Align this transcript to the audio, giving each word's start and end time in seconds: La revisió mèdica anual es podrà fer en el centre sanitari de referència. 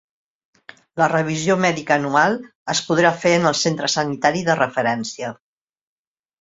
La 1.01 1.09
revisió 1.11 1.57
mèdica 1.65 1.97
anual 2.01 2.39
es 2.75 2.83
podrà 2.89 3.13
fer 3.27 3.35
en 3.43 3.47
el 3.53 3.61
centre 3.63 3.93
sanitari 3.99 4.45
de 4.51 4.59
referència. 4.65 5.33